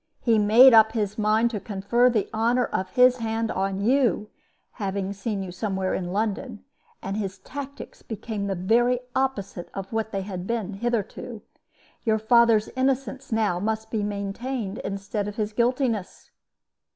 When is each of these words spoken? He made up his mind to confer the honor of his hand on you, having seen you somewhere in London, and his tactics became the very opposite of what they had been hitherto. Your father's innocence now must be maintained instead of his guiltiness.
He 0.19 0.39
made 0.39 0.73
up 0.73 0.93
his 0.93 1.19
mind 1.19 1.51
to 1.51 1.59
confer 1.59 2.09
the 2.09 2.27
honor 2.33 2.65
of 2.65 2.89
his 2.95 3.17
hand 3.17 3.51
on 3.51 3.79
you, 3.79 4.31
having 4.81 5.13
seen 5.13 5.43
you 5.43 5.51
somewhere 5.51 5.93
in 5.93 6.11
London, 6.11 6.63
and 7.03 7.17
his 7.17 7.37
tactics 7.37 8.01
became 8.01 8.47
the 8.47 8.55
very 8.55 9.01
opposite 9.15 9.69
of 9.75 9.93
what 9.93 10.11
they 10.11 10.23
had 10.23 10.47
been 10.47 10.73
hitherto. 10.73 11.43
Your 12.03 12.17
father's 12.17 12.67
innocence 12.69 13.31
now 13.31 13.59
must 13.59 13.91
be 13.91 14.01
maintained 14.01 14.79
instead 14.79 15.27
of 15.27 15.35
his 15.35 15.53
guiltiness. 15.53 16.31